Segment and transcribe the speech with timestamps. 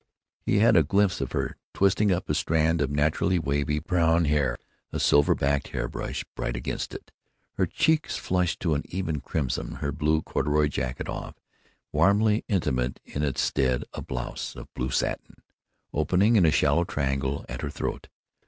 [0.43, 4.57] He had a glimpse of her, twisting up a strand of naturally wavy brown hair,
[4.91, 7.11] a silver backed hair brush bright against it,
[7.53, 12.99] her cheeks flushed to an even crimson, her blue corduroy jacket off, and, warmly intimate
[13.05, 15.35] in its stead, a blouse of blue satin,
[15.93, 18.07] opening in a shallow triangle at her throat.